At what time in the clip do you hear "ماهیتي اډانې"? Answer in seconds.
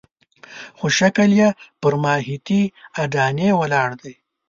2.03-3.49